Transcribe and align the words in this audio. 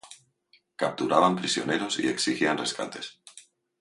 Capturaban 0.77 1.35
prisioneros 1.35 1.99
y 1.99 2.07
exigían 2.07 2.57
rescates. 2.57 3.19